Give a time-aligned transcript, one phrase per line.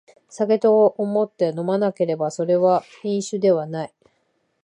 [0.29, 3.93] 酒と思って飲まなければそれは飲酒ではない